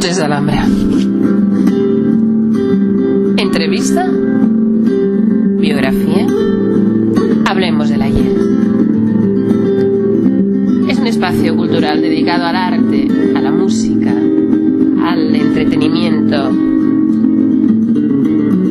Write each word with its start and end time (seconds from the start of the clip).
de 0.00 0.22
Alhambra. 0.22 0.66
Entrevista, 3.38 4.06
biografía, 5.58 6.26
hablemos 7.46 7.88
del 7.88 8.02
ayer. 8.02 8.36
Es 10.90 10.98
un 10.98 11.06
espacio 11.06 11.56
cultural 11.56 12.02
dedicado 12.02 12.44
al 12.44 12.56
arte, 12.56 13.08
a 13.34 13.40
la 13.40 13.50
música, 13.50 14.10
al 14.10 15.34
entretenimiento. 15.34 16.50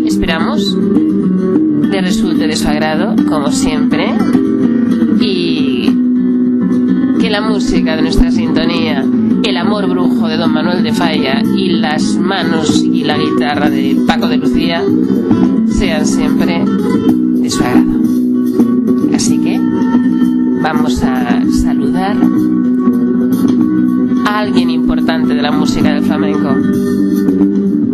Esperamos 0.06 0.78
le 1.90 2.02
resulte 2.02 2.46
de 2.46 2.56
su 2.56 2.68
agrado, 2.68 3.16
como 3.28 3.52
siempre, 3.52 4.14
y 5.22 5.90
que 7.20 7.30
la 7.32 7.42
música 7.42 7.96
de 7.96 8.04
nuestra 8.04 8.30
sintonía 8.32 9.04
amor 9.76 9.90
brujo 9.90 10.30
de 10.30 10.38
don 10.38 10.54
Manuel 10.54 10.84
de 10.84 10.94
Falla 10.94 11.42
y 11.58 11.68
las 11.68 12.16
manos 12.16 12.82
y 12.82 13.04
la 13.04 13.18
guitarra 13.18 13.70
de 13.70 13.98
Paco 14.08 14.30
de 14.30 14.38
Lucía 14.38 14.82
sean 15.68 16.06
siempre 16.06 16.64
de 16.64 17.50
su 17.50 17.62
agrado. 17.62 18.00
Así 19.14 19.38
que 19.38 19.60
vamos 20.62 21.04
a 21.04 21.44
saludar 21.62 22.16
a 24.26 24.40
alguien 24.40 24.70
importante 24.70 25.34
de 25.34 25.42
la 25.42 25.52
música 25.52 25.94
del 25.94 26.06
flamenco. 26.06 26.56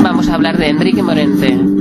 Vamos 0.03 0.29
a 0.29 0.35
hablar 0.35 0.59
de 0.59 0.69
Enrique 0.69 1.01
Morente. 1.01 1.80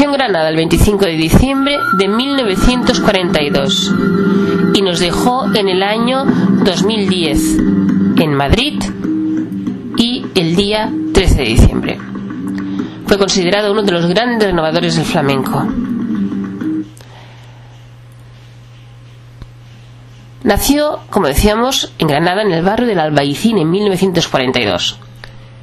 Nació 0.00 0.14
en 0.14 0.18
Granada 0.18 0.48
el 0.48 0.56
25 0.56 1.04
de 1.04 1.12
diciembre 1.12 1.78
de 1.98 2.08
1942 2.08 3.94
y 4.72 4.80
nos 4.80 4.98
dejó 4.98 5.54
en 5.54 5.68
el 5.68 5.82
año 5.82 6.24
2010 6.24 7.58
en 8.16 8.34
Madrid 8.34 8.82
y 9.98 10.24
el 10.34 10.56
día 10.56 10.90
13 11.12 11.34
de 11.34 11.44
diciembre. 11.44 11.98
Fue 13.06 13.18
considerado 13.18 13.72
uno 13.72 13.82
de 13.82 13.92
los 13.92 14.06
grandes 14.06 14.48
renovadores 14.48 14.96
del 14.96 15.04
flamenco. 15.04 15.68
Nació, 20.44 21.00
como 21.10 21.26
decíamos, 21.26 21.92
en 21.98 22.08
Granada, 22.08 22.40
en 22.40 22.52
el 22.52 22.64
barrio 22.64 22.86
del 22.86 23.00
Albaicín, 23.00 23.58
en 23.58 23.70
1942. 23.70 25.09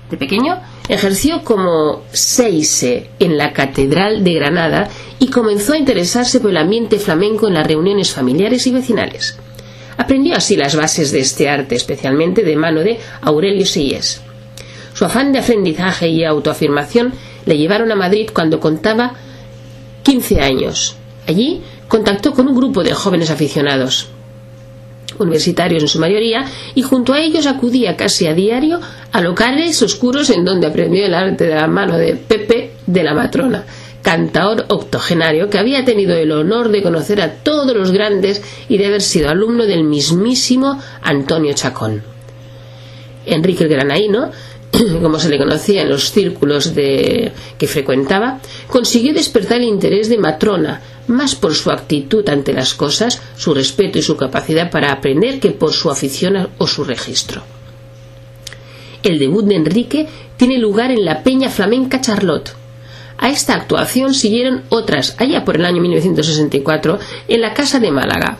De 0.09 0.17
pequeño 0.17 0.59
Ejerció 0.89 1.43
como 1.43 2.03
seise 2.13 3.09
en 3.19 3.37
la 3.37 3.51
Catedral 3.51 4.23
de 4.23 4.33
Granada 4.35 4.89
y 5.19 5.27
comenzó 5.27 5.73
a 5.73 5.77
interesarse 5.77 6.39
por 6.39 6.51
el 6.51 6.57
ambiente 6.57 6.97
flamenco 6.97 7.47
en 7.47 7.55
las 7.55 7.67
reuniones 7.67 8.11
familiares 8.11 8.65
y 8.67 8.71
vecinales. 8.71 9.37
Aprendió 9.97 10.35
así 10.35 10.55
las 10.55 10.77
bases 10.77 11.11
de 11.11 11.19
este 11.19 11.49
arte, 11.49 11.75
especialmente 11.75 12.43
de 12.43 12.55
mano 12.55 12.81
de 12.81 12.99
Aurelio 13.21 13.65
Seyes. 13.65 14.21
Su 14.93 15.03
afán 15.03 15.33
de 15.33 15.39
aprendizaje 15.39 16.07
y 16.07 16.23
autoafirmación 16.23 17.13
le 17.45 17.57
llevaron 17.57 17.91
a 17.91 17.95
Madrid 17.95 18.29
cuando 18.33 18.61
contaba 18.61 19.13
15 20.03 20.39
años. 20.39 20.95
Allí 21.27 21.61
contactó 21.89 22.33
con 22.33 22.47
un 22.47 22.55
grupo 22.55 22.83
de 22.83 22.93
jóvenes 22.93 23.29
aficionados 23.29 24.07
universitarios 25.19 25.83
en 25.83 25.89
su 25.89 25.99
mayoría, 25.99 26.45
y 26.75 26.81
junto 26.81 27.13
a 27.13 27.19
ellos 27.19 27.45
acudía 27.45 27.95
casi 27.95 28.27
a 28.27 28.33
diario 28.33 28.79
a 29.11 29.21
locales 29.21 29.81
oscuros 29.81 30.29
en 30.29 30.45
donde 30.45 30.67
aprendió 30.67 31.05
el 31.05 31.13
arte 31.13 31.45
de 31.45 31.55
la 31.55 31.67
mano 31.67 31.97
de 31.97 32.15
Pepe 32.15 32.71
de 32.85 33.03
la 33.03 33.13
Matrona, 33.13 33.65
cantaor 34.01 34.65
octogenario 34.69 35.49
que 35.49 35.57
había 35.57 35.83
tenido 35.83 36.15
el 36.15 36.31
honor 36.31 36.69
de 36.69 36.81
conocer 36.81 37.21
a 37.21 37.35
todos 37.35 37.75
los 37.75 37.91
grandes 37.91 38.41
y 38.69 38.77
de 38.77 38.87
haber 38.87 39.01
sido 39.01 39.29
alumno 39.29 39.65
del 39.65 39.83
mismísimo 39.83 40.81
Antonio 41.01 41.53
Chacón. 41.53 42.03
Enrique 43.25 43.65
el 43.65 43.69
Granaíno 43.69 44.31
como 45.01 45.19
se 45.19 45.29
le 45.29 45.37
conocía 45.37 45.83
en 45.83 45.89
los 45.89 46.11
círculos 46.11 46.75
de, 46.75 47.31
que 47.57 47.67
frecuentaba, 47.67 48.39
consiguió 48.67 49.13
despertar 49.13 49.59
el 49.59 49.67
interés 49.67 50.09
de 50.09 50.17
Matrona, 50.17 50.81
más 51.07 51.35
por 51.35 51.55
su 51.55 51.71
actitud 51.71 52.27
ante 52.29 52.53
las 52.53 52.73
cosas, 52.73 53.21
su 53.37 53.53
respeto 53.53 53.97
y 53.97 54.01
su 54.01 54.17
capacidad 54.17 54.69
para 54.69 54.91
aprender 54.91 55.39
que 55.39 55.51
por 55.51 55.73
su 55.73 55.89
afición 55.89 56.49
o 56.57 56.67
su 56.67 56.83
registro. 56.83 57.43
El 59.03 59.19
debut 59.19 59.45
de 59.45 59.55
Enrique 59.55 60.07
tiene 60.37 60.57
lugar 60.57 60.91
en 60.91 61.05
la 61.05 61.23
Peña 61.23 61.49
Flamenca 61.49 62.01
Charlotte. 62.01 62.51
A 63.17 63.29
esta 63.29 63.55
actuación 63.55 64.13
siguieron 64.13 64.63
otras 64.69 65.15
allá 65.17 65.43
por 65.43 65.55
el 65.55 65.65
año 65.65 65.81
1964 65.81 66.99
en 67.27 67.41
la 67.41 67.53
Casa 67.53 67.79
de 67.79 67.91
Málaga, 67.91 68.37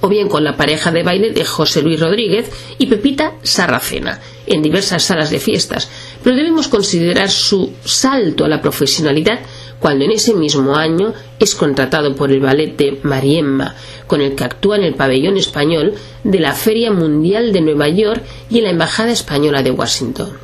o 0.00 0.08
bien 0.08 0.28
con 0.28 0.44
la 0.44 0.56
pareja 0.56 0.90
de 0.90 1.02
baile 1.02 1.32
de 1.32 1.44
José 1.44 1.82
Luis 1.82 2.00
Rodríguez 2.00 2.50
y 2.78 2.86
Pepita 2.86 3.34
Sarracena, 3.42 4.20
en 4.46 4.62
diversas 4.62 5.04
salas 5.04 5.30
de 5.30 5.38
fiestas, 5.38 5.88
pero 6.22 6.36
debemos 6.36 6.68
considerar 6.68 7.30
su 7.30 7.72
salto 7.84 8.44
a 8.44 8.48
la 8.48 8.60
profesionalidad 8.60 9.40
cuando 9.80 10.04
en 10.04 10.12
ese 10.12 10.34
mismo 10.34 10.76
año 10.76 11.12
es 11.38 11.54
contratado 11.54 12.14
por 12.14 12.32
el 12.32 12.40
ballet 12.40 12.76
de 12.76 12.98
Mariemma, 13.02 13.74
con 14.06 14.20
el 14.20 14.34
que 14.34 14.44
actúa 14.44 14.76
en 14.76 14.84
el 14.84 14.94
pabellón 14.94 15.36
español 15.36 15.94
de 16.24 16.40
la 16.40 16.54
Feria 16.54 16.90
Mundial 16.90 17.52
de 17.52 17.60
Nueva 17.60 17.88
York 17.88 18.22
y 18.48 18.58
en 18.58 18.64
la 18.64 18.70
Embajada 18.70 19.12
Española 19.12 19.62
de 19.62 19.70
Washington. 19.70 20.38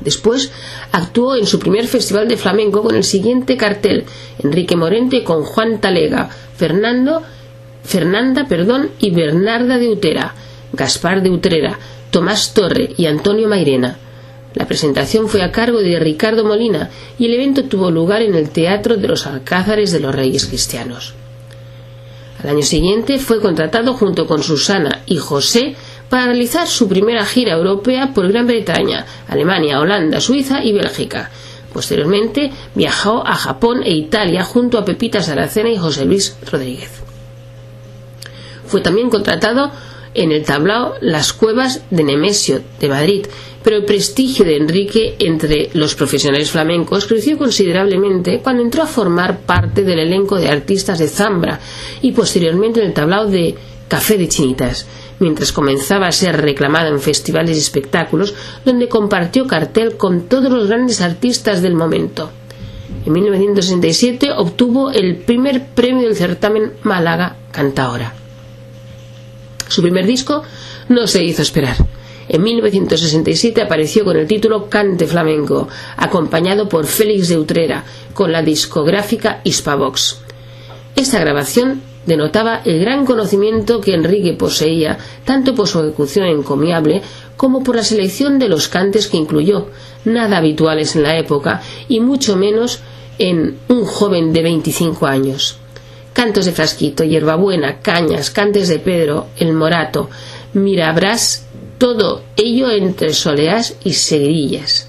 Después 0.00 0.52
actuó 0.92 1.36
en 1.36 1.46
su 1.46 1.58
primer 1.58 1.86
festival 1.86 2.28
de 2.28 2.36
flamenco 2.36 2.82
con 2.82 2.94
el 2.94 3.04
siguiente 3.04 3.56
cartel: 3.56 4.04
Enrique 4.42 4.76
Morente 4.76 5.24
con 5.24 5.42
Juan 5.42 5.80
Talega, 5.80 6.28
Fernando, 6.56 7.22
Fernanda 7.84 8.46
perdón, 8.46 8.90
y 8.98 9.10
Bernarda 9.10 9.78
de 9.78 9.88
Utera, 9.88 10.34
Gaspar 10.72 11.22
de 11.22 11.30
Utrera, 11.30 11.78
Tomás 12.10 12.54
Torre 12.54 12.90
y 12.96 13.06
Antonio 13.06 13.48
Mairena. 13.48 13.98
La 14.54 14.66
presentación 14.66 15.28
fue 15.28 15.42
a 15.42 15.50
cargo 15.50 15.80
de 15.80 15.98
Ricardo 15.98 16.44
Molina 16.44 16.90
y 17.18 17.26
el 17.26 17.34
evento 17.34 17.64
tuvo 17.64 17.90
lugar 17.90 18.22
en 18.22 18.34
el 18.34 18.50
Teatro 18.50 18.96
de 18.96 19.08
los 19.08 19.26
Alcázares 19.26 19.90
de 19.90 20.00
los 20.00 20.14
Reyes 20.14 20.46
Cristianos. 20.46 21.14
Al 22.42 22.50
año 22.50 22.62
siguiente 22.62 23.18
fue 23.18 23.40
contratado 23.40 23.94
junto 23.94 24.26
con 24.26 24.42
Susana 24.42 25.02
y 25.06 25.16
José 25.16 25.74
para 26.08 26.26
realizar 26.26 26.68
su 26.68 26.88
primera 26.88 27.24
gira 27.24 27.54
europea 27.54 28.12
por 28.14 28.28
Gran 28.28 28.46
Bretaña, 28.46 29.06
Alemania, 29.28 29.80
Holanda, 29.80 30.20
Suiza 30.20 30.62
y 30.62 30.72
Bélgica. 30.72 31.30
Posteriormente 31.72 32.52
viajó 32.74 33.26
a 33.26 33.34
Japón 33.34 33.82
e 33.82 33.90
Italia 33.92 34.44
junto 34.44 34.78
a 34.78 34.84
Pepita 34.84 35.20
Saracena 35.20 35.70
y 35.70 35.78
José 35.78 36.04
Luis 36.04 36.36
Rodríguez. 36.52 36.90
Fue 38.66 38.80
también 38.80 39.10
contratado 39.10 39.72
en 40.14 40.30
el 40.30 40.44
tablao 40.44 40.94
Las 41.00 41.32
Cuevas 41.32 41.82
de 41.90 42.04
Nemesio 42.04 42.62
de 42.78 42.88
Madrid, 42.88 43.26
pero 43.64 43.76
el 43.78 43.86
prestigio 43.86 44.44
de 44.44 44.58
Enrique 44.58 45.16
entre 45.18 45.70
los 45.72 45.94
profesionales 45.94 46.50
flamencos 46.50 47.06
creció 47.06 47.38
considerablemente 47.38 48.40
cuando 48.40 48.62
entró 48.62 48.82
a 48.82 48.86
formar 48.86 49.40
parte 49.40 49.82
del 49.82 50.00
elenco 50.00 50.36
de 50.36 50.50
artistas 50.50 50.98
de 50.98 51.08
Zambra 51.08 51.58
y 52.02 52.12
posteriormente 52.12 52.80
en 52.80 52.88
el 52.88 52.92
tablao 52.92 53.26
de 53.26 53.54
Café 53.88 54.18
de 54.18 54.28
Chinitas, 54.28 54.86
mientras 55.18 55.50
comenzaba 55.50 56.06
a 56.06 56.12
ser 56.12 56.42
reclamado 56.42 56.88
en 56.88 57.00
festivales 57.00 57.56
y 57.56 57.60
espectáculos 57.60 58.34
donde 58.66 58.88
compartió 58.88 59.46
cartel 59.46 59.96
con 59.96 60.28
todos 60.28 60.52
los 60.52 60.68
grandes 60.68 61.00
artistas 61.00 61.62
del 61.62 61.74
momento. 61.74 62.30
En 63.06 63.12
1967 63.14 64.30
obtuvo 64.36 64.90
el 64.90 65.16
primer 65.16 65.68
premio 65.68 66.06
del 66.06 66.16
certamen 66.16 66.74
Málaga 66.82 67.36
Cantaora. 67.50 68.12
Su 69.68 69.80
primer 69.80 70.04
disco 70.04 70.42
no 70.90 71.06
se 71.06 71.24
hizo 71.24 71.40
esperar. 71.40 71.76
En 72.28 72.42
1967 72.42 73.60
apareció 73.62 74.04
con 74.04 74.16
el 74.16 74.26
título 74.26 74.68
Cante 74.68 75.06
Flamenco, 75.06 75.68
acompañado 75.96 76.68
por 76.68 76.86
Félix 76.86 77.28
de 77.28 77.38
Utrera, 77.38 77.84
con 78.12 78.32
la 78.32 78.42
discográfica 78.42 79.40
Hispavox. 79.44 80.20
Esta 80.96 81.20
grabación 81.20 81.82
denotaba 82.06 82.60
el 82.64 82.80
gran 82.80 83.04
conocimiento 83.04 83.80
que 83.80 83.94
Enrique 83.94 84.32
poseía, 84.32 84.98
tanto 85.24 85.54
por 85.54 85.68
su 85.68 85.80
ejecución 85.80 86.26
encomiable 86.26 87.02
como 87.36 87.62
por 87.62 87.76
la 87.76 87.82
selección 87.82 88.38
de 88.38 88.48
los 88.48 88.68
cantes 88.68 89.08
que 89.08 89.16
incluyó, 89.16 89.68
nada 90.04 90.38
habituales 90.38 90.96
en 90.96 91.02
la 91.02 91.18
época 91.18 91.62
y 91.88 92.00
mucho 92.00 92.36
menos 92.36 92.80
en 93.18 93.58
un 93.68 93.84
joven 93.84 94.32
de 94.32 94.42
25 94.42 95.06
años 95.06 95.58
cantos 96.14 96.46
de 96.46 96.52
frasquito, 96.52 97.04
hierbabuena, 97.04 97.80
cañas, 97.80 98.30
cantes 98.30 98.68
de 98.68 98.78
Pedro, 98.78 99.26
el 99.36 99.52
morato, 99.52 100.08
mirabrás, 100.54 101.43
todo 101.84 102.22
ello 102.36 102.70
entre 102.70 103.12
soleás 103.12 103.76
y 103.84 103.92
seguirillas. 103.92 104.88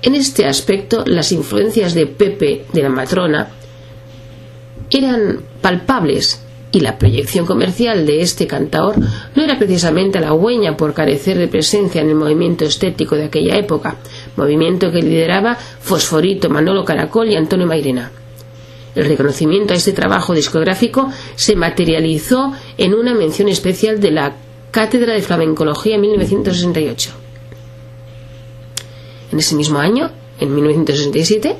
En 0.00 0.14
este 0.14 0.46
aspecto, 0.46 1.02
las 1.04 1.32
influencias 1.32 1.92
de 1.92 2.06
Pepe 2.06 2.66
de 2.72 2.82
la 2.84 2.88
matrona 2.88 3.48
eran 4.92 5.40
palpables 5.60 6.40
y 6.70 6.78
la 6.78 6.98
proyección 6.98 7.46
comercial 7.46 8.06
de 8.06 8.20
este 8.20 8.46
cantaor 8.46 8.94
no 9.34 9.42
era 9.42 9.58
precisamente 9.58 10.18
halagüeña 10.18 10.76
por 10.76 10.94
carecer 10.94 11.36
de 11.36 11.48
presencia 11.48 12.00
en 12.00 12.10
el 12.10 12.14
movimiento 12.14 12.64
estético 12.64 13.16
de 13.16 13.24
aquella 13.24 13.56
época, 13.56 13.96
movimiento 14.36 14.92
que 14.92 15.02
lideraba 15.02 15.56
Fosforito, 15.56 16.48
Manolo 16.48 16.84
Caracol 16.84 17.28
y 17.28 17.34
Antonio 17.34 17.66
Mairena. 17.66 18.12
El 18.94 19.06
reconocimiento 19.06 19.74
a 19.74 19.76
este 19.76 19.90
trabajo 19.90 20.32
discográfico 20.32 21.10
se 21.34 21.56
materializó 21.56 22.52
en 22.76 22.94
una 22.94 23.14
mención 23.14 23.48
especial 23.48 23.98
de 23.98 24.12
la 24.12 24.36
Cátedra 24.78 25.14
de 25.14 25.22
Flamencología 25.22 25.96
en 25.96 26.02
1968. 26.02 27.10
En 29.32 29.38
ese 29.40 29.56
mismo 29.56 29.80
año, 29.80 30.12
en 30.38 30.54
1967, 30.54 31.56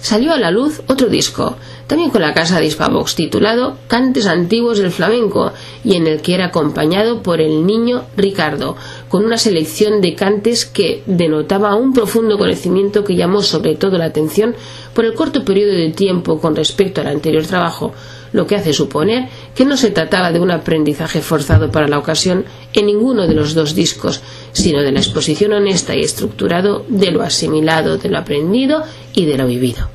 salió 0.00 0.32
a 0.32 0.38
la 0.38 0.50
luz 0.50 0.80
otro 0.86 1.08
disco, 1.08 1.58
también 1.86 2.08
con 2.08 2.22
la 2.22 2.32
casa 2.32 2.58
de 2.58 2.64
Hispavox, 2.64 3.14
titulado 3.14 3.76
Cantes 3.88 4.24
Antiguos 4.24 4.78
del 4.78 4.90
Flamenco, 4.90 5.52
y 5.84 5.96
en 5.96 6.06
el 6.06 6.22
que 6.22 6.32
era 6.32 6.46
acompañado 6.46 7.22
por 7.22 7.42
el 7.42 7.66
niño 7.66 8.06
Ricardo, 8.16 8.74
con 9.08 9.24
una 9.24 9.38
selección 9.38 10.00
de 10.00 10.14
cantes 10.14 10.66
que 10.66 11.02
denotaba 11.06 11.74
un 11.74 11.92
profundo 11.92 12.38
conocimiento 12.38 13.04
que 13.04 13.14
llamó 13.14 13.42
sobre 13.42 13.76
todo 13.76 13.98
la 13.98 14.06
atención 14.06 14.54
por 14.94 15.04
el 15.04 15.14
corto 15.14 15.44
periodo 15.44 15.72
de 15.72 15.90
tiempo 15.90 16.40
con 16.40 16.56
respecto 16.56 17.00
al 17.00 17.08
anterior 17.08 17.46
trabajo, 17.46 17.94
lo 18.32 18.46
que 18.46 18.56
hace 18.56 18.72
suponer 18.72 19.28
que 19.54 19.64
no 19.64 19.76
se 19.76 19.90
trataba 19.90 20.32
de 20.32 20.40
un 20.40 20.50
aprendizaje 20.50 21.20
forzado 21.20 21.70
para 21.70 21.88
la 21.88 21.98
ocasión 21.98 22.44
en 22.72 22.86
ninguno 22.86 23.26
de 23.26 23.34
los 23.34 23.54
dos 23.54 23.74
discos, 23.74 24.22
sino 24.52 24.82
de 24.82 24.92
la 24.92 25.00
exposición 25.00 25.52
honesta 25.52 25.94
y 25.94 26.00
estructurado 26.00 26.84
de 26.88 27.10
lo 27.12 27.22
asimilado, 27.22 27.98
de 27.98 28.08
lo 28.08 28.18
aprendido 28.18 28.82
y 29.14 29.26
de 29.26 29.38
lo 29.38 29.46
vivido. 29.46 29.88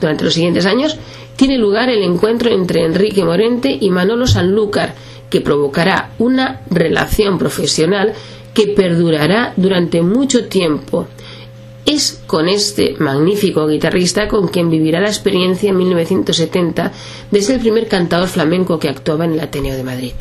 Durante 0.00 0.24
los 0.24 0.34
siguientes 0.34 0.66
años 0.66 0.96
tiene 1.36 1.58
lugar 1.58 1.88
el 1.88 2.02
encuentro 2.02 2.50
entre 2.50 2.84
Enrique 2.84 3.24
Morente 3.24 3.76
y 3.80 3.90
Manolo 3.90 4.26
Sanlúcar, 4.26 4.94
que 5.30 5.40
provocará 5.40 6.10
una 6.18 6.60
relación 6.68 7.38
profesional 7.38 8.12
que 8.52 8.68
perdurará 8.68 9.54
durante 9.56 10.02
mucho 10.02 10.46
tiempo. 10.48 11.06
Es 11.86 12.20
con 12.26 12.48
este 12.48 12.96
magnífico 12.98 13.66
guitarrista 13.66 14.28
con 14.28 14.48
quien 14.48 14.68
vivirá 14.68 15.00
la 15.00 15.08
experiencia 15.08 15.70
en 15.70 15.78
1970 15.78 16.92
desde 17.30 17.54
el 17.54 17.60
primer 17.60 17.88
cantador 17.88 18.28
flamenco 18.28 18.78
que 18.78 18.88
actuaba 18.88 19.24
en 19.24 19.32
el 19.32 19.40
Ateneo 19.40 19.76
de 19.76 19.84
Madrid. 19.84 20.12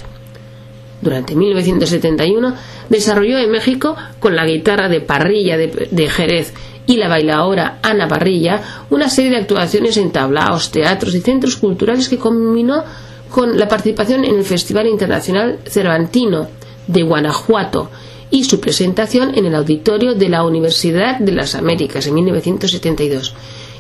Durante 1.02 1.36
1971 1.36 2.56
desarrolló 2.90 3.38
en 3.38 3.52
México 3.52 3.96
con 4.20 4.36
la 4.36 4.46
guitarra 4.46 4.90
de 4.90 5.02
parrilla 5.02 5.58
de, 5.58 6.10
Jerez 6.10 6.54
y 6.88 6.98
la 6.98 7.08
bailaora 7.08 7.80
Ana 7.82 8.08
Parrilla 8.08 8.86
una 8.90 9.10
serie 9.10 9.32
de 9.32 9.38
actuaciones 9.38 9.96
en 9.98 10.12
tablaos, 10.12 10.72
teatros 10.72 11.16
y 11.16 11.22
centros 11.22 11.56
culturales 11.56 12.10
que 12.10 12.18
combinó 12.18 12.84
con 13.30 13.58
la 13.58 13.68
participación 13.68 14.26
en 14.26 14.36
el 14.36 14.44
Festival 14.44 14.88
Internacional 14.88 15.60
Cervantino 15.66 16.48
de 16.88 17.04
Guanajuato 17.04 17.90
y 18.32 18.44
su 18.44 18.60
presentación 18.60 19.36
en 19.36 19.46
el 19.46 19.56
auditorio 19.56 20.14
de 20.14 20.30
la 20.30 20.44
Universidad 20.44 21.20
de 21.20 21.32
las 21.32 21.56
Américas 21.56 22.08
en 22.08 22.16
1972. 22.16 23.34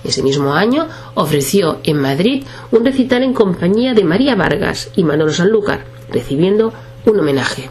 Ese 0.03 0.23
mismo 0.23 0.53
año 0.53 0.87
ofreció 1.15 1.79
en 1.83 1.97
Madrid 1.97 2.43
un 2.71 2.85
recital 2.85 3.23
en 3.23 3.33
compañía 3.33 3.93
de 3.93 4.03
María 4.03 4.35
Vargas 4.35 4.89
y 4.95 5.03
Manolo 5.03 5.33
Sanlúcar, 5.33 5.85
recibiendo 6.09 6.73
un 7.05 7.19
homenaje. 7.19 7.69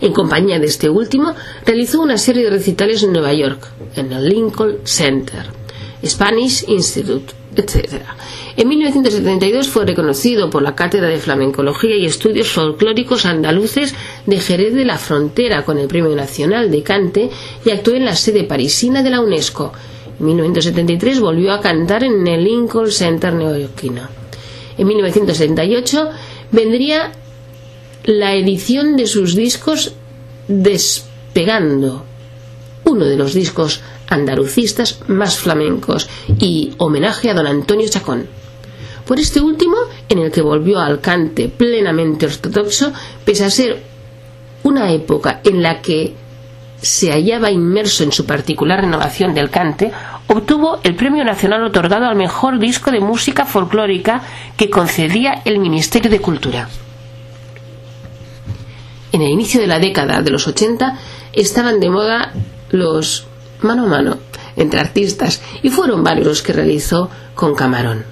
En 0.00 0.12
compañía 0.12 0.58
de 0.58 0.66
este 0.66 0.88
último, 0.88 1.34
realizó 1.64 2.00
una 2.00 2.18
serie 2.18 2.44
de 2.44 2.50
recitales 2.50 3.02
en 3.02 3.12
Nueva 3.12 3.32
York, 3.34 3.68
en 3.94 4.12
el 4.12 4.28
Lincoln 4.28 4.78
Center, 4.84 5.46
Spanish 6.04 6.64
Institute, 6.66 7.32
etc. 7.54 8.02
En 8.54 8.68
1972 8.68 9.68
fue 9.68 9.86
reconocido 9.86 10.50
por 10.50 10.62
la 10.62 10.74
Cátedra 10.74 11.08
de 11.08 11.18
Flamencología 11.18 11.96
y 11.96 12.04
Estudios 12.04 12.48
Folclóricos 12.48 13.24
Andaluces 13.24 13.94
de 14.26 14.40
Jerez 14.40 14.74
de 14.74 14.84
la 14.84 14.98
Frontera 14.98 15.64
con 15.64 15.78
el 15.78 15.88
Premio 15.88 16.14
Nacional 16.14 16.70
de 16.70 16.82
Cante 16.82 17.30
y 17.64 17.70
actuó 17.70 17.94
en 17.94 18.04
la 18.04 18.14
sede 18.14 18.44
parisina 18.44 19.02
de 19.02 19.08
la 19.08 19.20
UNESCO. 19.20 19.72
En 20.20 20.26
1973 20.26 21.20
volvió 21.20 21.52
a 21.52 21.62
cantar 21.62 22.04
en 22.04 22.26
el 22.26 22.44
Lincoln 22.44 22.90
Center 22.90 23.32
neoyorquino. 23.32 24.02
En 24.76 24.86
1978 24.86 26.10
vendría 26.50 27.12
la 28.04 28.34
edición 28.34 28.96
de 28.96 29.06
sus 29.06 29.34
discos 29.34 29.94
Despegando, 30.48 32.04
uno 32.84 33.04
de 33.06 33.16
los 33.16 33.32
discos 33.32 33.80
andalucistas 34.08 34.98
más 35.06 35.38
flamencos 35.38 36.08
y 36.38 36.72
homenaje 36.76 37.30
a 37.30 37.34
don 37.34 37.46
Antonio 37.46 37.88
Chacón. 37.88 38.41
Por 39.06 39.18
este 39.18 39.40
último, 39.40 39.76
en 40.08 40.18
el 40.18 40.30
que 40.30 40.42
volvió 40.42 40.78
al 40.78 41.00
cante 41.00 41.48
plenamente 41.48 42.26
ortodoxo, 42.26 42.92
pese 43.24 43.44
a 43.44 43.50
ser 43.50 43.82
una 44.62 44.90
época 44.92 45.40
en 45.44 45.62
la 45.62 45.80
que 45.80 46.14
se 46.80 47.12
hallaba 47.12 47.50
inmerso 47.50 48.02
en 48.02 48.12
su 48.12 48.26
particular 48.26 48.80
renovación 48.80 49.34
del 49.34 49.50
cante, 49.50 49.92
obtuvo 50.26 50.80
el 50.82 50.96
Premio 50.96 51.24
Nacional 51.24 51.62
otorgado 51.62 52.06
al 52.06 52.16
mejor 52.16 52.58
disco 52.58 52.90
de 52.90 53.00
música 53.00 53.44
folclórica 53.44 54.22
que 54.56 54.68
concedía 54.70 55.42
el 55.44 55.58
Ministerio 55.58 56.10
de 56.10 56.20
Cultura. 56.20 56.68
En 59.12 59.22
el 59.22 59.30
inicio 59.30 59.60
de 59.60 59.66
la 59.66 59.78
década 59.78 60.22
de 60.22 60.30
los 60.30 60.48
80 60.48 60.98
estaban 61.32 61.78
de 61.80 61.90
moda 61.90 62.32
los 62.70 63.26
mano 63.60 63.84
a 63.84 63.88
mano 63.88 64.18
entre 64.56 64.80
artistas 64.80 65.40
y 65.62 65.70
fueron 65.70 66.02
varios 66.02 66.26
los 66.26 66.42
que 66.42 66.52
realizó 66.52 67.10
con 67.34 67.54
Camarón. 67.54 68.04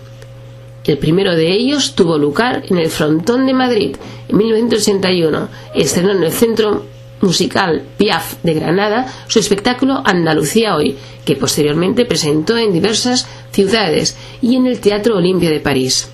El 0.91 0.99
primero 0.99 1.37
de 1.37 1.53
ellos 1.53 1.95
tuvo 1.95 2.19
lugar 2.19 2.65
en 2.69 2.77
el 2.77 2.91
Frontón 2.91 3.47
de 3.47 3.55
Madrid 3.55 3.95
en 4.29 4.37
1981, 4.37 5.49
estrenó 5.73 6.11
en 6.11 6.25
el 6.25 6.33
Centro 6.33 6.85
Musical 7.21 7.85
Piaf 7.97 8.43
de 8.43 8.55
Granada 8.55 9.07
su 9.29 9.39
espectáculo 9.39 10.03
Andalucía 10.05 10.75
Hoy, 10.75 10.97
que 11.25 11.37
posteriormente 11.37 12.07
presentó 12.07 12.59
en 12.59 12.73
diversas 12.73 13.29
ciudades 13.53 14.17
y 14.43 14.57
en 14.57 14.67
el 14.67 14.81
Teatro 14.81 15.17
Olimpia 15.17 15.49
de 15.49 15.61
París. 15.61 16.11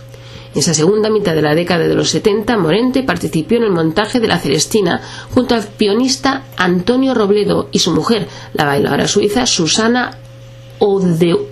En 0.53 0.59
esa 0.59 0.75
segunda 0.75 1.09
mitad 1.09 1.35
de 1.35 1.41
la 1.41 1.55
década 1.55 1.89
de 1.89 1.95
los 1.95 2.11
70, 2.11 2.59
Morente 2.59 3.03
participó 3.03 3.55
en 3.55 3.63
el 3.63 3.73
montaje 3.73 4.21
de 4.21 4.29
La 4.29 4.39
Celestina 4.39 5.01
junto 5.31 5.55
al 5.55 5.65
pianista 5.65 6.49
Antonio 6.59 7.15
Robledo 7.15 7.71
y 7.73 7.79
su 7.79 7.93
mujer, 7.93 8.29
la 8.53 8.67
bailadora 8.67 9.09
suiza 9.09 9.47
Susana 9.47 10.19
Odeo. 10.81 11.47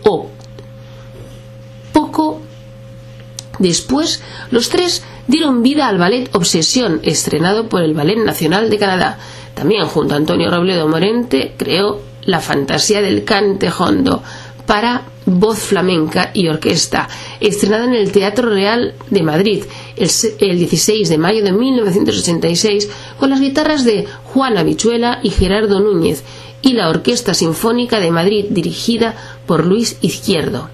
Después, 3.68 4.23
los 4.50 4.68
tres 4.68 5.02
dieron 5.26 5.62
vida 5.62 5.88
al 5.88 5.99
ballet 5.99 6.28
Obsesión, 6.35 7.00
estrenado 7.02 7.68
por 7.68 7.83
el 7.83 7.94
Ballet 7.94 8.18
Nacional 8.18 8.71
de 8.71 8.78
Canadá. 8.78 9.18
También 9.54 9.87
junto 9.87 10.14
a 10.14 10.18
Antonio 10.18 10.50
Robledo 10.50 10.88
Morente 10.88 11.54
creó 11.56 12.00
La 12.25 12.40
Fantasía 12.40 13.00
del 13.00 13.25
Cante 13.25 13.71
Hondo 13.76 14.23
para 14.66 15.02
voz 15.26 15.59
flamenca 15.59 16.30
y 16.35 16.49
orquesta, 16.49 17.09
estrenada 17.40 17.85
en 17.85 17.94
el 17.94 18.12
Teatro 18.12 18.50
Real 18.50 18.94
de 19.11 19.23
Madrid 19.23 19.64
el, 19.97 20.59
16 20.59 21.09
de 21.09 21.18
mayo 21.18 21.42
de 21.42 21.52
1986 21.52 22.90
con 23.18 23.30
las 23.30 23.40
guitarras 23.40 23.85
de 23.85 24.06
Juan 24.25 24.59
Habichuela 24.59 25.21
y 25.23 25.30
Gerardo 25.30 25.80
Núñez 25.80 26.23
y 26.62 26.73
la 26.73 26.88
Orquesta 26.88 27.35
Sinfónica 27.35 28.00
de 28.00 28.11
Madrid 28.11 28.47
dirigida 28.50 29.14
por 29.47 29.66
Luis 29.66 29.99
Izquierdo. 30.00 30.68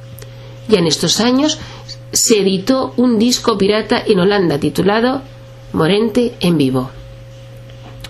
Ya 0.69 0.79
en 0.79 0.87
estos 0.87 1.21
años 1.21 1.59
se 2.13 2.41
editó 2.41 2.93
un 2.97 3.19
disco 3.19 3.57
pirata 3.57 4.03
en 4.05 4.21
Holanda 4.21 4.59
titulado 4.59 5.23
Morente 5.73 6.35
en 6.41 6.59
vivo. 6.59 6.91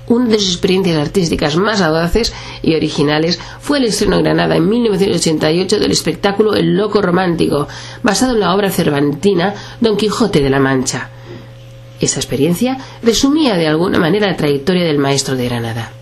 Una 0.06 0.28
de 0.28 0.38
sus 0.40 0.54
experiencias 0.54 0.98
artísticas 0.98 1.56
más 1.56 1.80
audaces 1.80 2.32
y 2.62 2.74
originales 2.74 3.38
fue 3.60 3.78
el 3.78 3.84
estreno 3.84 4.16
en 4.16 4.24
Granada 4.24 4.56
en 4.56 4.68
1988 4.68 5.78
del 5.78 5.92
espectáculo 5.92 6.54
El 6.54 6.76
Loco 6.76 7.00
Romántico, 7.00 7.68
basado 8.02 8.32
en 8.32 8.40
la 8.40 8.54
obra 8.54 8.70
cervantina 8.70 9.54
Don 9.80 9.96
Quijote 9.96 10.40
de 10.40 10.50
la 10.50 10.58
Mancha. 10.58 11.10
Esta 12.00 12.18
experiencia 12.18 12.78
resumía 13.02 13.56
de 13.56 13.68
alguna 13.68 13.98
manera 13.98 14.26
la 14.26 14.36
trayectoria 14.36 14.84
del 14.84 14.98
maestro 14.98 15.36
de 15.36 15.44
Granada. 15.44 15.92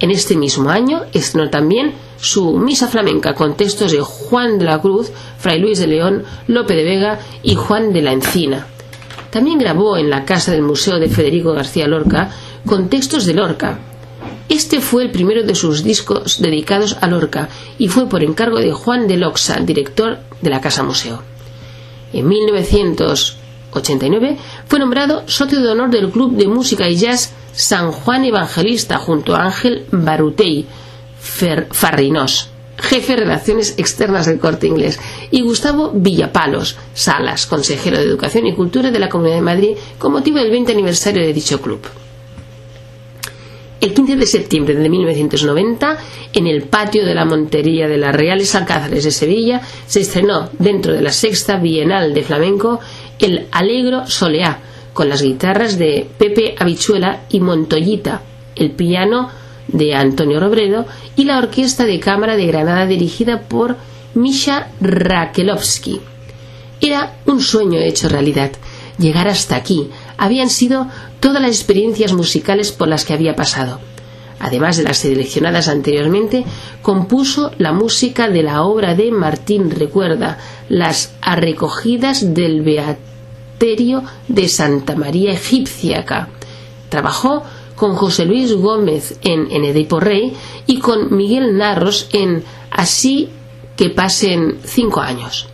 En 0.00 0.10
este 0.10 0.36
mismo 0.36 0.70
año 0.70 1.02
estrenó 1.12 1.50
también 1.50 1.92
su 2.24 2.56
Misa 2.56 2.88
Flamenca 2.88 3.34
con 3.34 3.56
textos 3.56 3.92
de 3.92 4.00
Juan 4.00 4.58
de 4.58 4.64
la 4.64 4.80
Cruz, 4.80 5.10
Fray 5.38 5.60
Luis 5.60 5.78
de 5.78 5.86
León, 5.86 6.24
Lope 6.46 6.74
de 6.74 6.84
Vega 6.84 7.20
y 7.42 7.54
Juan 7.54 7.92
de 7.92 8.02
la 8.02 8.12
Encina. 8.12 8.66
También 9.30 9.58
grabó 9.58 9.96
en 9.96 10.10
la 10.10 10.24
casa 10.24 10.52
del 10.52 10.62
Museo 10.62 10.98
de 10.98 11.08
Federico 11.08 11.52
García 11.52 11.86
Lorca 11.86 12.30
con 12.64 12.88
textos 12.88 13.26
de 13.26 13.34
Lorca. 13.34 13.78
Este 14.48 14.80
fue 14.80 15.02
el 15.02 15.10
primero 15.10 15.42
de 15.42 15.54
sus 15.54 15.84
discos 15.84 16.40
dedicados 16.40 16.96
a 17.00 17.08
Lorca 17.08 17.48
y 17.78 17.88
fue 17.88 18.08
por 18.08 18.22
encargo 18.22 18.58
de 18.58 18.72
Juan 18.72 19.06
de 19.06 19.16
Loxa, 19.16 19.60
director 19.60 20.18
de 20.40 20.50
la 20.50 20.60
Casa 20.60 20.82
Museo. 20.82 21.22
En 22.12 22.28
1989 22.28 24.38
fue 24.66 24.78
nombrado 24.78 25.24
socio 25.26 25.60
de 25.60 25.68
honor 25.68 25.90
del 25.90 26.10
Club 26.10 26.36
de 26.36 26.46
Música 26.46 26.88
y 26.88 26.96
Jazz 26.96 27.32
San 27.52 27.92
Juan 27.92 28.24
Evangelista 28.24 28.98
junto 28.98 29.34
a 29.34 29.44
Ángel 29.44 29.86
Barutey 29.90 30.66
Farrinós. 31.24 32.50
jefe 32.76 33.14
de 33.14 33.20
Relaciones 33.20 33.74
Externas 33.78 34.26
del 34.26 34.38
Corte 34.38 34.66
Inglés, 34.66 34.98
y 35.30 35.42
Gustavo 35.42 35.92
Villapalos 35.94 36.76
Salas, 36.92 37.46
consejero 37.46 37.96
de 37.96 38.04
Educación 38.04 38.46
y 38.46 38.54
Cultura 38.54 38.90
de 38.90 38.98
la 38.98 39.08
Comunidad 39.08 39.36
de 39.36 39.42
Madrid, 39.42 39.76
con 39.98 40.12
motivo 40.12 40.38
del 40.38 40.50
20 40.50 40.72
aniversario 40.72 41.22
de 41.22 41.32
dicho 41.32 41.60
club. 41.60 41.80
El 43.80 43.92
15 43.92 44.16
de 44.16 44.26
septiembre 44.26 44.74
de 44.74 44.88
1990, 44.88 45.98
en 46.32 46.46
el 46.46 46.62
patio 46.62 47.04
de 47.04 47.14
la 47.14 47.24
Montería 47.24 47.86
de 47.86 47.98
las 47.98 48.14
Reales 48.14 48.54
Alcázares 48.54 49.04
de 49.04 49.10
Sevilla, 49.10 49.60
se 49.86 50.00
estrenó, 50.00 50.48
dentro 50.58 50.92
de 50.92 51.02
la 51.02 51.12
sexta 51.12 51.58
Bienal 51.58 52.14
de 52.14 52.22
Flamenco, 52.22 52.80
el 53.18 53.46
Alegro 53.52 54.06
Soleá, 54.06 54.58
con 54.94 55.08
las 55.08 55.22
guitarras 55.22 55.78
de 55.78 56.08
Pepe 56.16 56.54
Habichuela 56.58 57.24
y 57.28 57.40
Montoyita, 57.40 58.22
el 58.56 58.70
piano 58.70 59.28
de 59.68 59.94
Antonio 59.94 60.40
Robredo 60.40 60.86
y 61.16 61.24
la 61.24 61.38
Orquesta 61.38 61.84
de 61.84 62.00
Cámara 62.00 62.36
de 62.36 62.46
Granada 62.46 62.86
dirigida 62.86 63.42
por 63.42 63.76
Misha 64.14 64.68
Rakelovsky. 64.80 66.00
Era 66.80 67.16
un 67.26 67.40
sueño 67.40 67.80
hecho 67.80 68.08
realidad. 68.08 68.52
Llegar 68.98 69.28
hasta 69.28 69.56
aquí 69.56 69.90
habían 70.16 70.50
sido 70.50 70.88
todas 71.20 71.42
las 71.42 71.52
experiencias 71.52 72.12
musicales 72.12 72.72
por 72.72 72.88
las 72.88 73.04
que 73.04 73.14
había 73.14 73.34
pasado. 73.34 73.80
Además 74.38 74.76
de 74.76 74.82
las 74.82 74.98
seleccionadas 74.98 75.68
anteriormente, 75.68 76.44
compuso 76.82 77.52
la 77.58 77.72
música 77.72 78.28
de 78.28 78.42
la 78.42 78.62
obra 78.62 78.94
de 78.94 79.10
Martín 79.10 79.70
Recuerda, 79.70 80.38
Las 80.68 81.14
Arrecogidas 81.22 82.34
del 82.34 82.62
Beaterio 82.62 84.02
de 84.28 84.48
Santa 84.48 84.96
María 84.96 85.32
Egipciaca. 85.32 86.28
Trabajó 86.90 87.42
con 87.76 87.94
José 87.94 88.24
Luis 88.24 88.52
Gómez 88.52 89.18
en, 89.22 89.50
en 89.50 89.64
Edipo 89.64 90.00
Rey 90.00 90.32
y 90.66 90.78
con 90.78 91.14
Miguel 91.16 91.56
Narros 91.56 92.08
en 92.12 92.44
Así 92.70 93.28
que 93.76 93.90
pasen 93.90 94.58
cinco 94.64 95.00
años. 95.00 95.46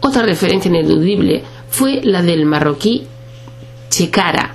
Otra 0.00 0.22
referencia 0.22 0.68
ineludible 0.68 1.44
fue 1.68 2.00
la 2.02 2.22
del 2.22 2.46
marroquí 2.46 3.06
Checara, 3.88 4.54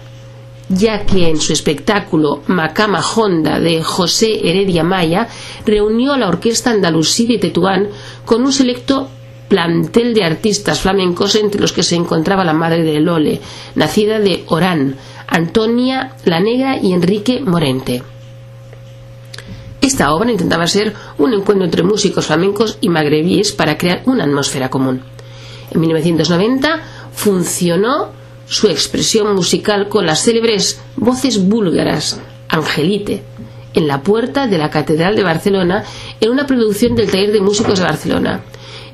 ya 0.68 1.06
que 1.06 1.30
en 1.30 1.40
su 1.40 1.54
espectáculo 1.54 2.42
Macama 2.48 3.02
Honda 3.02 3.60
de 3.60 3.84
José 3.84 4.50
Heredia 4.50 4.84
Maya 4.84 5.28
reunió 5.66 6.14
a 6.14 6.18
la 6.18 6.28
orquesta 6.28 6.72
andalusí 6.72 7.26
de 7.26 7.38
Tetuán 7.38 7.90
con 8.26 8.44
un 8.44 8.52
selecto 8.52 9.10
plantel 9.48 10.14
de 10.14 10.24
artistas 10.24 10.82
flamencos 10.82 11.36
entre 11.36 11.62
los 11.62 11.74
que 11.74 11.84
se 11.84 11.96
encontraba 11.96 12.44
la 12.44 12.54
madre 12.54 12.84
de 12.84 13.00
Lole, 13.00 13.42
nacida 13.76 14.20
de 14.20 14.44
Orán, 14.48 14.98
Antonia 15.28 16.16
la 16.26 16.40
Negra 16.40 16.78
y 16.82 16.94
Enrique 16.94 17.42
Morente. 17.42 18.04
Esta 19.82 20.14
obra 20.14 20.32
intentaba 20.32 20.66
ser 20.66 20.94
un 21.18 21.34
encuentro 21.34 21.66
entre 21.66 21.84
músicos 21.84 22.26
flamencos 22.26 22.78
y 22.82 22.90
magrebíes 22.90 23.52
para 23.52 23.78
crear 23.78 24.02
una 24.06 24.24
atmósfera 24.24 24.70
común. 24.70 25.04
En 25.72 25.80
1990 25.80 26.82
funcionó 27.14 28.10
su 28.48 28.68
expresión 28.68 29.36
musical 29.36 29.88
con 29.88 30.06
las 30.06 30.24
célebres 30.24 30.82
voces 30.96 31.48
búlgaras 31.48 32.20
Angelite 32.48 33.24
en 33.76 33.88
la 33.88 34.02
puerta 34.02 34.48
de 34.48 34.58
la 34.58 34.70
Catedral 34.70 35.16
de 35.16 35.24
Barcelona 35.24 35.84
en 36.20 36.32
una 36.32 36.48
producción 36.48 36.96
del 36.96 37.12
Taller 37.12 37.32
de 37.32 37.42
Músicos 37.42 37.78
de 37.80 37.86
Barcelona. 37.86 38.42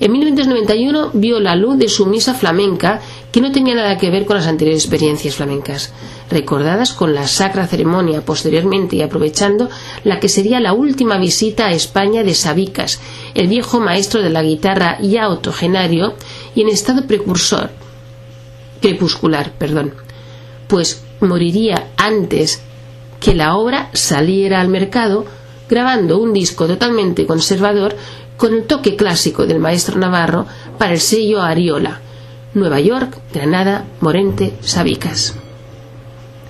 En 0.02 0.12
1991 0.14 1.12
vio 1.14 1.40
la 1.40 1.56
luz 1.56 1.78
de 1.78 1.88
su 1.88 2.08
misa 2.08 2.34
flamenca 2.34 3.02
que 3.32 3.40
no 3.40 3.52
tenía 3.52 3.76
nada 3.76 4.00
que 4.00 4.10
ver 4.10 4.26
con 4.26 4.36
las 4.36 4.48
anteriores 4.48 4.84
experiencias 4.84 5.36
flamencas, 5.36 5.94
recordadas 6.28 6.92
con 6.94 7.14
la 7.14 7.28
sacra 7.28 7.68
ceremonia 7.68 8.26
posteriormente 8.26 8.96
y 8.96 9.04
aprovechando 9.04 9.70
la 10.04 10.20
que 10.20 10.28
sería 10.28 10.60
la 10.60 10.74
última 10.74 11.20
visita 11.20 11.68
a 11.68 11.72
España 11.74 12.24
de 12.24 12.34
Sabicas, 12.34 13.00
el 13.36 13.48
viejo 13.48 13.80
maestro 13.80 14.24
de 14.24 14.32
la 14.32 14.42
guitarra 14.42 14.98
ya 15.02 15.26
autogenario 15.26 16.16
y 16.56 16.62
en 16.62 16.70
estado 16.70 17.06
precursor, 17.06 17.70
crepuscular, 18.82 19.52
perdón, 19.52 19.94
pues 20.68 21.04
moriría 21.20 21.90
antes 21.96 22.64
que 23.20 23.36
la 23.36 23.56
obra 23.56 23.92
saliera 23.94 24.62
al 24.62 24.68
mercado 24.68 25.28
grabando 25.70 26.18
un 26.18 26.34
disco 26.34 26.66
totalmente 26.66 27.28
conservador 27.28 27.96
con 28.42 28.56
el 28.56 28.64
toque 28.64 28.96
clásico 28.96 29.46
del 29.46 29.60
maestro 29.60 30.00
Navarro 30.00 30.48
para 30.80 30.94
el 30.94 31.00
sello 31.00 31.44
Ariola, 31.44 32.02
Nueva 32.56 32.80
York, 32.80 33.16
Granada, 33.32 33.86
Morente, 34.00 34.56
Sabicas. 34.62 35.36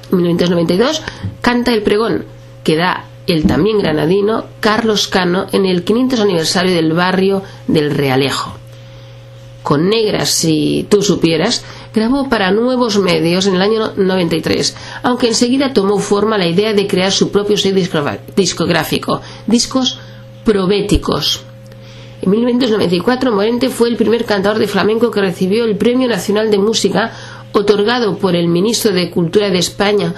En 0.10 0.20
1992 0.20 1.04
canta 1.42 1.74
El 1.74 1.84
Pregón, 1.84 2.24
que 2.64 2.78
da 2.78 3.08
el 3.28 3.46
también 3.46 3.80
granadino 3.80 4.46
Carlos 4.62 5.10
Cano 5.10 5.48
en 5.52 5.66
el 5.66 5.84
500 5.84 6.22
aniversario 6.22 6.74
del 6.74 6.94
barrio 6.94 7.44
del 7.68 7.92
Realejo. 7.92 8.54
Con 9.62 9.90
Negras, 9.90 10.30
si 10.30 10.88
tú 10.90 11.02
supieras, 11.02 11.62
grabó 11.94 12.30
para 12.30 12.52
nuevos 12.52 13.00
medios 13.00 13.48
en 13.48 13.56
el 13.56 13.62
año 13.62 13.92
93, 13.98 14.78
aunque 15.04 15.28
enseguida 15.28 15.74
tomó 15.74 16.00
forma 16.00 16.38
la 16.38 16.48
idea 16.48 16.72
de 16.72 16.88
crear 16.88 17.12
su 17.12 17.32
propio 17.32 17.58
sello 17.58 17.76
discográfico, 18.34 19.20
discos 19.46 20.00
probéticos. 20.46 21.51
En 22.22 22.30
1994 22.30 23.32
Morente 23.32 23.70
fue 23.70 23.90
el 23.90 23.98
primer 23.98 24.26
cantador 24.26 24.60
de 24.60 24.68
flamenco 24.68 25.10
que 25.10 25.22
recibió 25.22 25.66
el 25.66 25.76
Premio 25.76 26.08
Nacional 26.08 26.52
de 26.52 26.60
Música 26.60 27.12
otorgado 27.52 28.18
por 28.18 28.36
el 28.36 28.48
ministro 28.48 28.92
de 28.92 29.10
Cultura 29.10 29.50
de 29.50 29.58
España. 29.58 30.14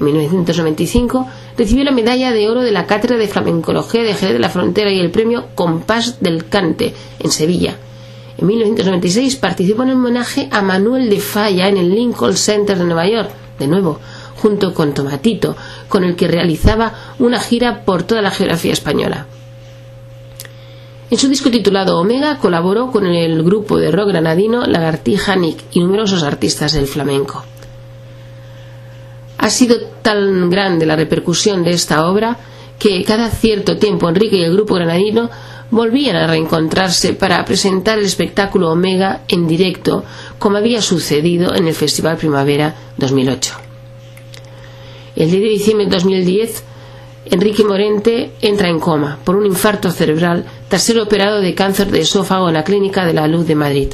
En 0.00 0.06
1995 0.06 1.28
recibió 1.58 1.84
la 1.84 1.90
medalla 1.90 2.32
de 2.32 2.48
oro 2.48 2.62
de 2.62 2.72
la 2.72 2.86
Cátedra 2.86 3.18
de 3.18 3.28
Flamencología 3.28 4.02
de 4.02 4.14
Jerez 4.14 4.32
de 4.32 4.38
la 4.38 4.48
Frontera 4.48 4.90
y 4.90 5.00
el 5.00 5.10
premio 5.10 5.48
Compás 5.54 6.18
del 6.22 6.48
Cante 6.48 6.94
en 7.20 7.30
Sevilla. 7.30 7.76
En 8.38 8.46
1996 8.46 9.36
participó 9.36 9.82
en 9.82 9.90
el 9.90 9.96
homenaje 9.96 10.48
a 10.50 10.62
Manuel 10.62 11.10
de 11.10 11.20
Falla 11.20 11.68
en 11.68 11.76
el 11.76 11.94
Lincoln 11.94 12.38
Center 12.38 12.78
de 12.78 12.84
Nueva 12.84 13.06
York, 13.06 13.30
de 13.58 13.68
nuevo, 13.68 14.00
junto 14.36 14.72
con 14.72 14.94
Tomatito, 14.94 15.56
con 15.88 16.04
el 16.04 16.16
que 16.16 16.26
realizaba 16.26 16.94
una 17.18 17.38
gira 17.38 17.84
por 17.84 18.02
toda 18.02 18.22
la 18.22 18.30
geografía 18.30 18.72
española. 18.72 19.26
En 21.14 21.20
su 21.20 21.28
disco 21.28 21.48
titulado 21.48 22.00
Omega 22.00 22.38
colaboró 22.38 22.90
con 22.90 23.06
el 23.06 23.44
grupo 23.44 23.78
de 23.78 23.92
rock 23.92 24.08
granadino 24.08 24.66
Lagartija 24.66 25.36
Nick 25.36 25.62
y 25.70 25.78
numerosos 25.78 26.24
artistas 26.24 26.72
del 26.72 26.88
flamenco. 26.88 27.44
Ha 29.38 29.48
sido 29.48 29.76
tan 30.02 30.50
grande 30.50 30.86
la 30.86 30.96
repercusión 30.96 31.62
de 31.62 31.70
esta 31.70 32.08
obra 32.08 32.36
que 32.80 33.04
cada 33.04 33.30
cierto 33.30 33.76
tiempo 33.76 34.08
Enrique 34.08 34.38
y 34.38 34.42
el 34.42 34.54
grupo 34.54 34.74
granadino 34.74 35.30
volvían 35.70 36.16
a 36.16 36.26
reencontrarse 36.26 37.12
para 37.12 37.44
presentar 37.44 38.00
el 38.00 38.06
espectáculo 38.06 38.72
Omega 38.72 39.22
en 39.28 39.46
directo, 39.46 40.02
como 40.40 40.56
había 40.56 40.82
sucedido 40.82 41.54
en 41.54 41.68
el 41.68 41.74
Festival 41.74 42.16
Primavera 42.16 42.74
2008. 42.96 43.54
El 45.14 45.30
10 45.30 45.42
de 45.42 45.48
diciembre 45.48 45.86
de 45.86 45.92
2010 45.92 46.64
Enrique 47.30 47.64
Morente 47.64 48.32
entra 48.42 48.68
en 48.68 48.78
coma 48.78 49.18
por 49.24 49.36
un 49.36 49.46
infarto 49.46 49.90
cerebral 49.90 50.44
tras 50.68 50.82
ser 50.82 50.98
operado 50.98 51.40
de 51.40 51.54
cáncer 51.54 51.90
de 51.90 52.00
esófago 52.00 52.48
en 52.48 52.54
la 52.54 52.64
Clínica 52.64 53.06
de 53.06 53.14
la 53.14 53.26
Luz 53.26 53.46
de 53.46 53.54
Madrid. 53.54 53.88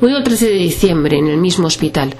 Murió 0.00 0.18
el 0.18 0.24
13 0.24 0.46
de 0.46 0.54
diciembre 0.54 1.18
en 1.18 1.28
el 1.28 1.36
mismo 1.36 1.68
hospital. 1.68 2.14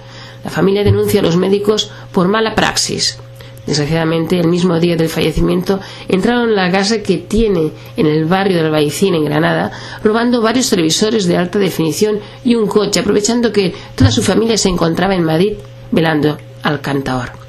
La 0.44 0.50
familia 0.50 0.84
denuncia 0.84 1.20
a 1.20 1.22
los 1.24 1.36
médicos 1.36 1.90
por 2.12 2.28
mala 2.28 2.54
praxis. 2.54 3.18
Desgraciadamente, 3.66 4.38
el 4.38 4.46
mismo 4.46 4.78
día 4.78 4.94
del 4.94 5.08
fallecimiento, 5.08 5.80
entraron 6.08 6.50
en 6.50 6.54
la 6.54 6.70
casa 6.70 7.02
que 7.02 7.16
tiene 7.16 7.72
en 7.96 8.06
el 8.06 8.26
barrio 8.26 8.58
del 8.58 8.66
Albaicín, 8.66 9.14
en 9.14 9.24
Granada, 9.24 9.72
robando 10.04 10.42
varios 10.42 10.68
televisores 10.68 11.26
de 11.26 11.36
alta 11.36 11.58
definición 11.58 12.20
y 12.44 12.54
un 12.54 12.66
coche, 12.66 13.00
aprovechando 13.00 13.52
que 13.52 13.74
toda 13.94 14.12
su 14.12 14.22
familia 14.22 14.58
se 14.58 14.68
encontraba 14.68 15.14
en 15.14 15.24
Madrid 15.24 15.54
velando 15.90 16.36
al 16.62 16.80
cantador. 16.80 17.43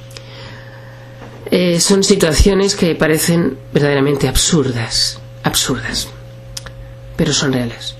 Eh, 1.52 1.80
son 1.80 2.04
situaciones 2.04 2.76
que 2.76 2.96
parecen 2.96 3.58
verdaderamente 3.72 4.28
absurdas, 4.28 5.20
absurdas, 5.44 6.10
pero 7.16 7.34
son 7.34 7.54
reales. 7.54 7.96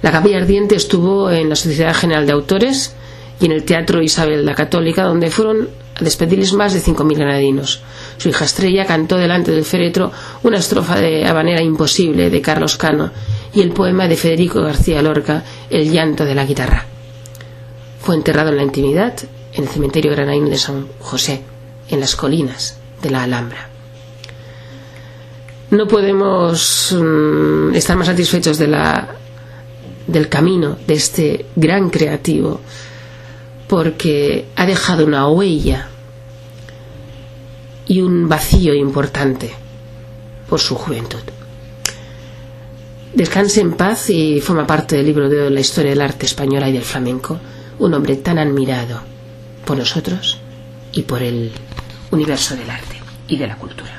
La 0.00 0.12
capilla 0.12 0.38
ardiente 0.38 0.76
estuvo 0.76 1.30
en 1.30 1.48
la 1.48 1.56
Sociedad 1.56 1.94
General 1.94 2.24
de 2.24 2.32
Autores 2.32 2.94
y 3.40 3.46
en 3.46 3.52
el 3.52 3.64
Teatro 3.64 4.00
Isabel 4.00 4.46
la 4.46 4.54
Católica, 4.54 5.02
donde 5.02 5.30
fueron 5.30 5.68
a 5.96 6.04
despedirles 6.04 6.52
más 6.52 6.72
de 6.72 6.80
5.000 6.80 7.16
granadinos. 7.16 7.82
Su 8.16 8.28
hija 8.28 8.44
Estrella 8.44 8.86
cantó 8.86 9.16
delante 9.16 9.50
del 9.50 9.64
féretro 9.64 10.12
una 10.44 10.58
estrofa 10.58 11.00
de 11.00 11.26
Habanera 11.26 11.62
Imposible 11.62 12.30
de 12.30 12.40
Carlos 12.40 12.76
Cano 12.76 13.10
y 13.52 13.60
el 13.60 13.72
poema 13.72 14.06
de 14.06 14.16
Federico 14.16 14.62
García 14.62 15.02
Lorca, 15.02 15.42
El 15.68 15.90
llanto 15.90 16.24
de 16.24 16.34
la 16.34 16.46
guitarra. 16.46 16.86
Fue 18.00 18.14
enterrado 18.14 18.50
en 18.50 18.56
la 18.56 18.62
intimidad 18.62 19.14
en 19.52 19.64
el 19.64 19.68
cementerio 19.68 20.12
granadino 20.12 20.48
de 20.48 20.58
San 20.58 20.86
José 21.00 21.51
en 21.92 22.00
las 22.00 22.16
colinas 22.16 22.78
de 23.02 23.10
la 23.10 23.22
Alhambra. 23.22 23.68
No 25.70 25.86
podemos 25.86 26.94
mm, 26.98 27.74
estar 27.74 27.96
más 27.96 28.06
satisfechos 28.06 28.58
de 28.58 28.66
la, 28.66 29.08
del 30.06 30.28
camino 30.28 30.76
de 30.86 30.94
este 30.94 31.46
gran 31.56 31.90
creativo 31.90 32.60
porque 33.68 34.46
ha 34.56 34.66
dejado 34.66 35.06
una 35.06 35.28
huella 35.28 35.88
y 37.86 38.00
un 38.00 38.28
vacío 38.28 38.74
importante 38.74 39.50
por 40.48 40.60
su 40.60 40.74
juventud. 40.74 41.20
Descanse 43.14 43.60
en 43.60 43.74
paz 43.74 44.08
y 44.10 44.40
forma 44.40 44.66
parte 44.66 44.96
del 44.96 45.06
libro 45.06 45.28
de 45.28 45.50
la 45.50 45.60
historia 45.60 45.90
del 45.90 46.00
arte 46.00 46.26
española 46.26 46.68
y 46.68 46.72
del 46.72 46.82
flamenco, 46.82 47.38
un 47.78 47.92
hombre 47.94 48.16
tan 48.16 48.38
admirado 48.38 49.00
por 49.64 49.76
nosotros 49.76 50.38
y 50.92 51.02
por 51.02 51.22
el 51.22 51.52
universo 52.12 52.54
del 52.54 52.70
arte 52.70 53.00
y 53.26 53.36
de 53.36 53.48
la 53.48 53.56
cultura. 53.56 53.90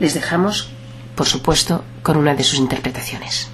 Les 0.00 0.14
dejamos, 0.14 0.70
por 1.14 1.26
supuesto, 1.26 1.84
con 2.02 2.16
una 2.16 2.34
de 2.34 2.44
sus 2.44 2.58
interpretaciones. 2.58 3.48